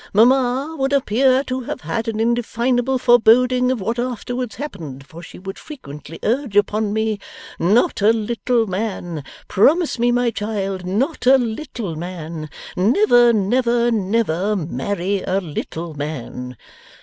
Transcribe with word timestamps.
'Mamma 0.15 0.77
would 0.79 0.93
appear 0.93 1.43
to 1.43 1.59
have 1.61 1.81
had 1.81 2.07
an 2.07 2.19
indefinable 2.19 2.97
foreboding 2.97 3.71
of 3.71 3.79
what 3.81 3.99
afterwards 3.99 4.55
happened, 4.55 5.05
for 5.05 5.21
she 5.21 5.37
would 5.37 5.59
frequently 5.59 6.17
urge 6.23 6.55
upon 6.57 6.91
me, 6.91 7.19
"Not 7.59 8.01
a 8.01 8.11
little 8.11 8.65
man. 8.65 9.23
Promise 9.47 9.99
me, 9.99 10.11
my 10.11 10.31
child, 10.31 10.87
not 10.87 11.27
a 11.27 11.37
little 11.37 11.95
man. 11.95 12.49
Never, 12.75 13.31
never, 13.31 13.91
never, 13.91 14.55
marry 14.55 15.21
a 15.21 15.39
little 15.39 15.93
man!" 15.93 16.57